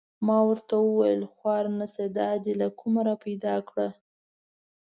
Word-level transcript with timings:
ما 0.25 0.37
ورته 0.47 0.73
و 0.83 0.87
ویل: 0.97 1.21
خوار 1.33 1.65
نه 1.79 1.87
شې 1.93 2.05
دا 2.17 2.29
دې 2.43 2.53
له 2.61 2.67
کومه 2.79 3.01
را 3.07 3.15
پیدا 3.25 3.55
کړه؟ 3.69 3.87